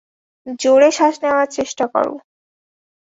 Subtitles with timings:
[0.61, 2.13] জোরে শ্বাস নেওয়ার চেষ্টা করো।